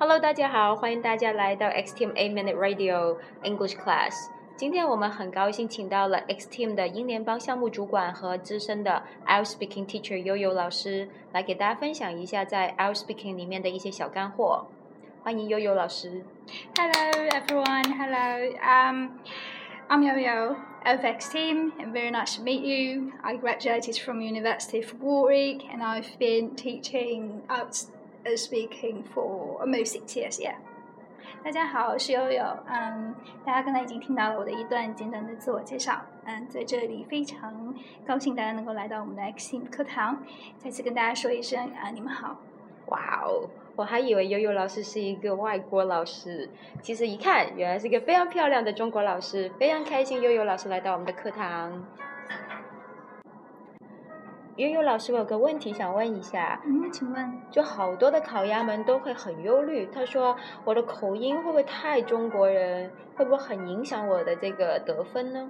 [0.00, 4.28] Hello，大家好，欢迎大家来到 X Team A Minute Radio English Class。
[4.56, 14.66] 今天我们很高兴请到了 X Team 的英联邦项目主管和资深的 IELTS Speaking Teacher 悠悠老师，来给大家分享一下在 IELTS Speaking 里面的一些小干货。
[15.22, 16.24] 欢迎悠悠老师。
[16.76, 18.56] Hello everyone, hello.
[18.62, 19.10] Um,
[19.88, 23.12] I'm Yo-Yo of X Team and very nice to meet you.
[23.22, 27.86] I graduated from University of Warwick and I've been teaching out uh,
[28.29, 30.55] speaking for almost six years, yeah.
[31.43, 32.43] 大家好，我是悠悠。
[32.67, 35.99] 嗯，大家刚才已经听到了我的一段简短的自我介绍。
[36.25, 37.73] 嗯，在这里非常
[38.05, 40.23] 高兴大家能够来到我们的 Xin 课堂，
[40.59, 42.37] 再次跟大家说一声啊，你们好。
[42.87, 46.47] 哇哦，我还以为悠悠老师是一个外国老师，
[46.81, 51.83] 其实一看原来是一个非常漂亮的中国老师，非常开心悠悠老师来到我们的课堂。
[54.57, 65.49] 悠悠老师，我有个问题想问一下，嗯，请问就好多的烤鸭们都会很忧虑，他说我的口音会不会太中国人，会不会很影响我的这个得分呢？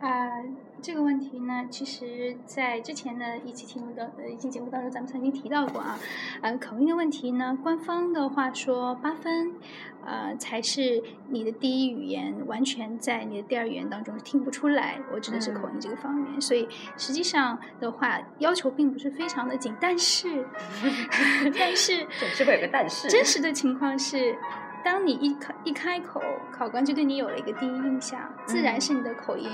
[0.00, 0.42] 啊、
[0.80, 5.98] 这个问题呢，其实，在之前的一期节目当呃一期节目当中，咱们曾经提到过啊。
[6.40, 9.52] 嗯、口音的问题呢，官方的话说八分，
[10.06, 14.98] 呃，才是你的第一语言完全在你的第二语言当中听不出来。
[15.12, 20.46] 我指的是口音这个方面，所以实际上的话，要求并不是非常的紧，但是，
[21.58, 24.34] 但是总是会有个但是真实的情况是，
[24.84, 29.50] 当你一开一开口，考官就对你有了一个第一印象，自然是你的口音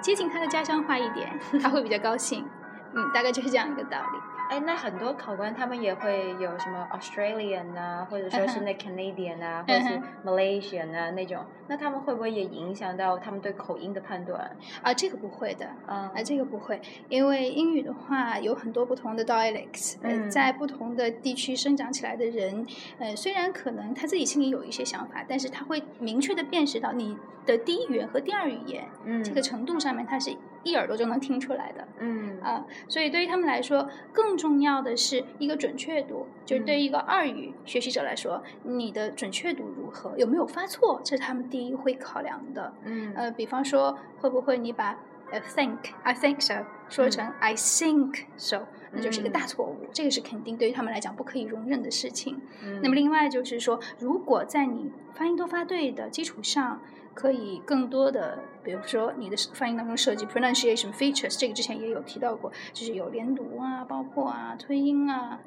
[0.00, 2.46] 接近他的家乡话一点，他会比较高兴。
[2.94, 4.35] 嗯，大概就是这样一个道理。
[4.48, 14.56] 哎，那很多考官他们也会有什么 Australian 啊，或者说是那 Canadian 啊，或者是嗯 Malaysian 啊那种，那他们会不会也影响到他们对口音的判断？
[14.82, 15.66] 啊，这个不会的。
[15.86, 22.66] 啊啊，这个不会，因为英语的话有很多不同的 dialects，呃，嗯在不同的地区生长起来的人，
[22.98, 31.86] 呃，虽然可能他自己心里有一些想法，但是他会明确的辨识到你的第一语言和第二语言、嗯这个程度上面，他是一耳朵就能听出来的。
[32.00, 42.72] 嗯啊，所以对于他们来说，更重要的是一个准确度，就是对于一个二语学习者来说，你的准确度如何，有没有发错，这是他们第一会考量的。
[42.84, 44.98] 嗯呃，比方说，会不会你把
[45.30, 48.60] 呃 think I think so 说成 I think so，、
[48.92, 52.40] 那就是一个大错误，这个是肯定对于他们来讲不可以容忍的事情。
[52.62, 56.80] 嗯那么另外就是说，如果在你发音都发对的基础上，
[57.16, 65.40] 可以更多的，比如说你的发音当中设计 pronunciation features，这个之前也有提到过，就是有连读啊，包括啊推音啊，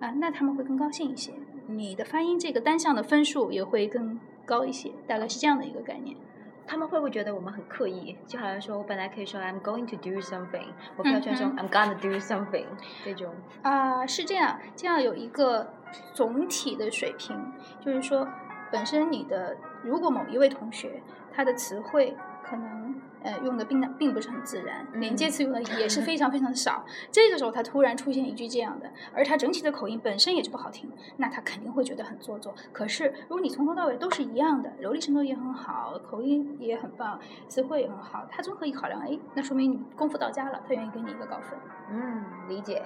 [0.00, 1.32] 啊，那他们会更高兴一些。
[1.68, 6.16] 你的发音这个单项的分数也会更高一些，大概是这样的一个概念。
[6.64, 8.16] 他们会不会觉得我们很刻意？
[8.26, 10.66] 就好像说我本来可以说 I'm going to do something，
[10.96, 12.66] 我非要说嗯 I'm gonna do something
[13.04, 13.32] 这种。
[13.62, 15.72] 啊、是这样，这样有一个
[16.14, 17.36] 总体的水平，
[17.84, 18.26] 就是说，
[18.72, 21.02] 本身你的如果某一位同学
[21.32, 32.52] 他的词汇可能呃用的并并不是很自然，连接嗯词用的也是 非常非常少，这个时候他突然出现一句这样的，而他整体的口音本身也就不好听，那他肯定会觉得很做作。
[32.72, 37.18] 可是如果你从头到尾都是一样的，流利程度也很好，口音也很棒，
[37.48, 41.58] 词汇也很好，他综合一考量，哎，那说明你功夫到家了，他愿意给你一个高分。
[41.90, 42.82] 嗯，理解。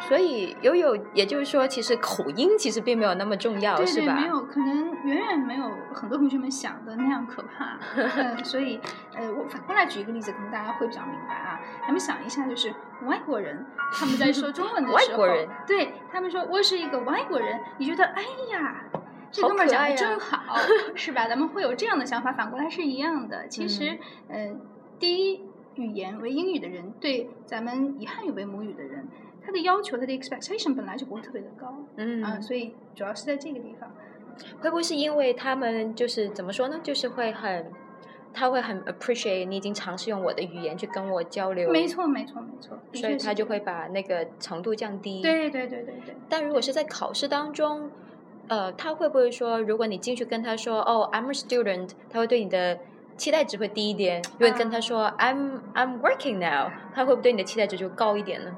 [0.00, 4.14] 所以悠悠，也就是说，其实口音其实并没有那么重要，对对，是吧？
[4.14, 7.78] 没有，可能远远没有很多同学们想的那样可怕。
[7.96, 8.80] 嗯， 所以，
[9.14, 11.60] 呃，我反过来举一个例子，可能大家会比较明白啊。
[11.82, 12.72] 咱们想一下，就是
[13.06, 18.22] 外国人他们在说中文的时候， 外国人对他们说我是一个外国人，你觉得哎
[18.52, 18.84] 呀。
[19.30, 20.56] 这哥们儿讲的真好，
[20.96, 21.28] 是吧？
[21.28, 23.46] 咱们会有这样的想法，反过来是一样的。
[23.48, 23.98] 其实，
[24.28, 24.60] 嗯呃，
[24.98, 25.44] 第一
[25.74, 29.06] 语言为英语的人，对咱们以汉语为母语的人，
[29.48, 31.74] 他的要求，他的 expectation 本来就不会特别的高。
[31.96, 33.90] 嗯啊，所以主要是在这个地方。
[34.60, 36.78] 会不会是因为他们就是怎么说呢？
[36.82, 37.72] 就是会很，
[38.34, 45.22] 他会很 appreciate 你已经尝试用我的语言去跟我交流，没，错，没错，没错，所以他就会把那个程度降低。。
[45.22, 46.14] 对对对对对。
[46.28, 47.90] 但如果是在考试当中，
[48.48, 52.78] 呃，他会不会说，如果你进去跟他说，哦，I'm a student，他会对你的
[53.16, 58.54] 期待值会低一点；如果跟他说，I'm I'm working now，他会不会对你的期待值就高一点呢？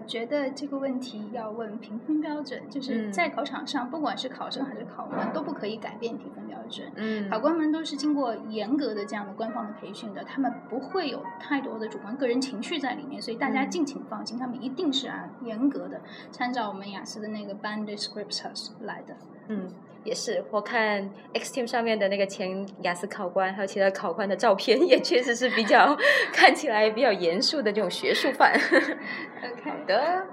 [0.00, 6.90] 呃，觉得这个问题要问评分标准，就是嗯在考场上，不管是考生还是考官，都不可以改变评分标准。
[6.96, 16.00] 嗯考官们都是经过严格的这样的官方的培训的，他们不会有太多的主观个人情绪在里面，所以大家嗯敬请放心，他们一定是按严格的
[16.30, 19.16] 参照我们雅思的那个 band Descriptors 来的。
[19.48, 19.72] 嗯，
[20.04, 25.96] 也是，我看 X Team 上面的那个前雅思考官，还有其他考官的照片， 也确实是比较
[26.32, 28.52] 看起来比较严肃的这种学术范。
[28.52, 30.24] OK，的。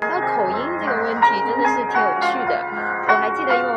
[0.00, 2.52] 那口音这个问题真的是挺有趣的。
[3.08, 3.70] 我还记得，因为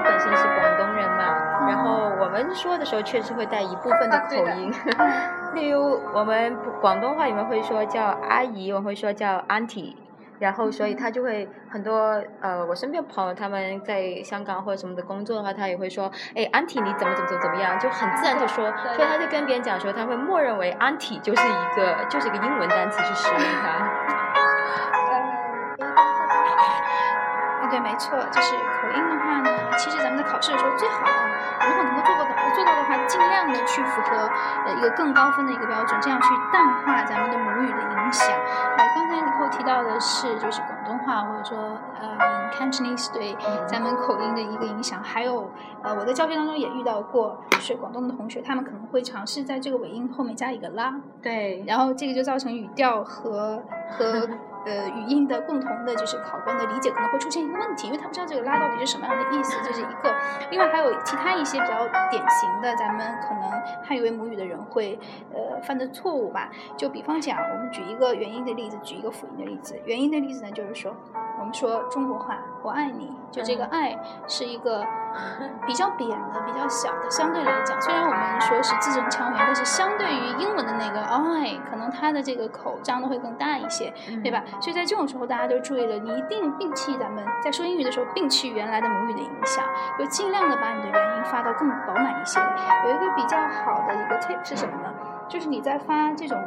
[2.43, 4.71] 们说的时候确实会带一部分的口音。
[5.55, 9.95] 例如，我们广东话里面会说叫阿姨，我会说叫 auntie。
[10.39, 24.22] 然后，所以他就会很多呃，我身边朋友他们在香港或者什么的工作的话，他也会说，哎，auntie 你怎么怎么怎么怎么样，就很自然的说，所以他就跟别人讲说，他会默认为 auntie 就是一个就是一个英文单词去使用它。
[27.73, 29.49] 对，没错，就是口音的话呢，
[29.79, 31.07] 其实咱们在考试的时候最好，
[31.67, 34.29] 如果能够做到的做到的话，尽量的去符合
[34.67, 38.29] 呃一个更高分的一个标准，这样去淡化咱们的母语的影响。
[38.77, 41.57] 呃，刚才你后提到的是就是广东话或者说
[41.99, 43.35] 呃 Cantonese 对
[43.65, 45.49] 咱们口音的一个影响，还有
[45.81, 50.93] 呃我在教学当中也遇到过，就是广东的同学，他们可能会尝试在这个尾音后面加一个拉，
[51.23, 54.29] 对，然后这个就造成语调和和。
[54.65, 60.15] 呃，语音的共同的就是考官的理解可能会出现一个问题，因为他不知道这个拉到底是什么样的意思，这是一个。
[60.51, 63.49] 另外还有其他一些比较典型的，咱们可能
[63.83, 64.99] 汉语为母语的人会
[65.33, 66.49] 呃犯的错误吧。
[66.77, 69.79] 就比方讲，我们举一个元音的例子，举一个辅音的例子。
[69.85, 70.95] 元音的例子呢，就是说。
[71.53, 73.97] 说中国话，我爱你，就这个爱
[74.27, 74.83] 是一个
[75.65, 77.09] 比较扁的、比较小的。
[77.09, 84.43] 相对来讲，虽然我们说是字正腔圆，但是相对于英文的那个爱，可能它的这个口张的会更大一些，对吧？
[84.59, 89.63] 所以在这种时候，大家都注意了，你一定摒弃咱们在说英语的时候摒弃原来的母语的影响，
[89.99, 92.39] 就尽量的把你的元音发到更饱满一些。
[92.85, 94.93] 有一个比较好的一个 tip 是什么呢？
[95.29, 96.37] 就是你在发这种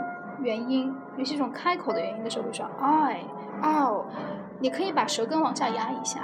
[0.41, 3.21] 元音，尤其这种开口的元音的时候，比如说 I、
[3.63, 4.05] 哦。
[4.59, 6.21] 你可以把舌根往下压一下，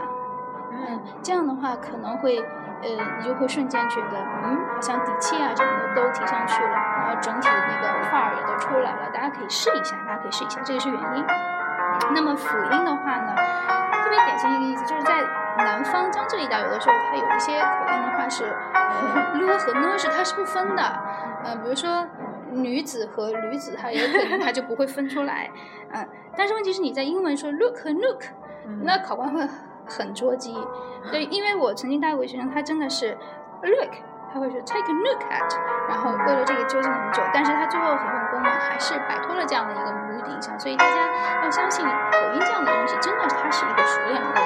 [0.72, 2.88] 嗯，这样的话可能会，呃，
[3.18, 9.10] 你就会瞬间觉得，嗯，好像底气啊什么的都提上去了，然后整体的那个范儿也都出来了。
[9.12, 11.24] 大家可以试一下，大家可以试一下，这个是元音。
[12.14, 15.22] 那么辅音的话呢，特别典型一个例子就是在
[15.58, 18.44] 南方江浙一带，有的时候它有一些口音的话是
[19.34, 20.82] ，l 和 n 是它是不分的，
[21.44, 22.06] 嗯，比如说。
[22.54, 25.50] 女子和女子，它有可能它就不会分出来，
[25.90, 26.06] 嗯，
[26.36, 28.24] 但是问题是你在英文说 look 和 look，
[28.82, 29.46] 那考官会
[29.86, 30.56] 很捉急，
[31.10, 33.16] 对，因为我曾经带过学生，他真的是
[33.62, 33.90] look，
[34.32, 35.56] 他会说 take a look at，
[35.88, 41.92] 然后为了这个纠结很久，但是他最后很用功嘛，还是摆脱了这样的一个母语的影响，所以大家要相信口
[42.34, 44.42] 音这样的东西，真的它是一个熟练工。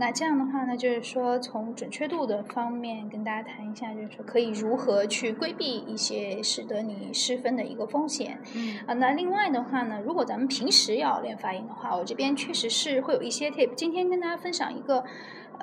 [0.00, 8.40] 那这样的话呢，就是说从准确度的方面跟大家谈一下，就是说可以如何去规避一些使得你失分的一个风险。
[8.54, 13.74] 嗯啊，那另外的话呢，如果咱们平时要练发音的话，我这边确实是会有一些 tip。
[13.74, 15.04] 今天跟大家分享一个。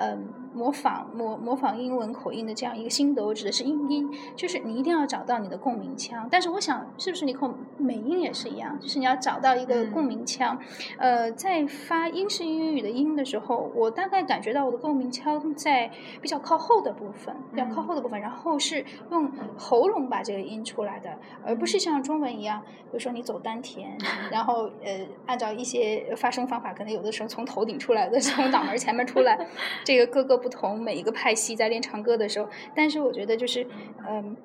[0.02, 6.28] 嗯，模仿模模仿英文口音的这样一个心得，我指的是英音，就是你一定要找到你的共鸣腔。
[6.30, 8.78] 但是我想，是不是你口美音也是一样？
[8.80, 10.58] 就是你要找到一个共鸣腔。
[10.98, 23.96] 呃，在发英式英语的音的时候，我大概感觉到我的共鸣腔在比较靠后的部分，比较靠后的部分，然后是用喉咙把这个音出来的，而不是像中文一样，比如说你走丹田，
[24.30, 29.38] 然后呃，按照一些发声方法，可能有的时候从头顶出来的，从脑门前面出来。
[29.84, 33.66] 这个各个不同，每一个派系在练唱歌的时候，但是我觉得就是，
[34.08, 34.36] 嗯，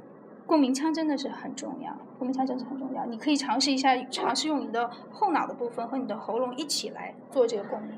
[0.46, 3.06] 共鸣腔真的是很重要，共鸣腔真的是很重要。
[3.06, 7.98] 你可以尝试一下，尝试用你的后脑的部分和你的喉咙一起来做这个共鸣，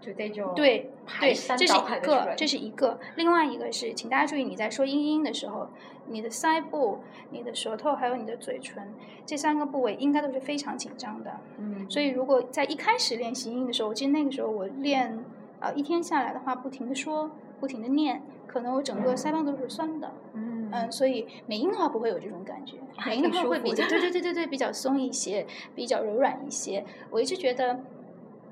[0.00, 0.90] 就这种对
[1.20, 3.00] 对，这是一个，这是一个。
[3.16, 5.68] 另外一个是，请大家注意，你在说音音的时候，
[6.06, 6.98] 你的腮部、
[7.30, 8.94] 你的舌头还有你的嘴唇
[9.26, 11.40] 这三个部位应该都是非常紧张的。
[11.58, 15.18] 嗯，所以如果在一开始练习音的时候，我记得那个时候我练。
[15.60, 20.12] 呃，一天下来的话，不停的说，不停的念，可能我整个腮帮都是酸的。
[20.34, 26.84] 嗯嗯，所以美音的话不会有这种感觉，美音的话会比较对对 对对对比较松一些，比较柔软一些。
[27.10, 27.80] 我一直觉得，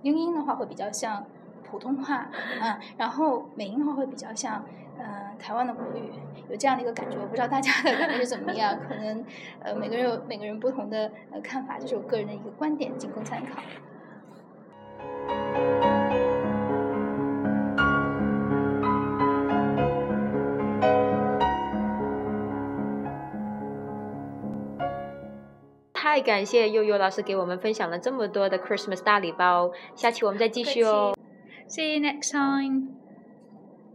[0.02, 1.24] 英音的话会比较像
[1.62, 4.64] 普通话，嗯，然后美音的话会比较像
[4.98, 6.10] 呃台湾的国语，
[6.48, 7.18] 有这样的一个感觉。
[7.18, 9.24] 我不知道大家的感觉是怎么样，可能
[9.62, 13.60] 呃每个人有每个人不同的呃看法，这是我个人的一个观点，仅供参考。
[26.16, 31.14] 太感谢悠悠老师给我们分享了这么多的 Christmas 大礼包，下期我们再继续哦。
[31.68, 32.95] See you next time.